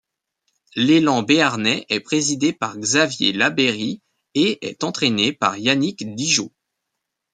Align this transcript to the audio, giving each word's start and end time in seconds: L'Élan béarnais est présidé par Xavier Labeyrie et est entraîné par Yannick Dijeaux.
L'Élan 0.75 1.21
béarnais 1.21 1.85
est 1.89 1.99
présidé 1.99 2.53
par 2.53 2.75
Xavier 2.75 3.33
Labeyrie 3.33 4.01
et 4.33 4.67
est 4.67 4.83
entraîné 4.83 5.31
par 5.31 5.57
Yannick 5.59 6.15
Dijeaux. 6.15 6.51